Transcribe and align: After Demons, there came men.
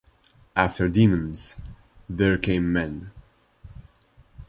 After 0.55 0.89
Demons, 0.89 1.57
there 2.09 2.35
came 2.35 2.73
men. 2.73 3.11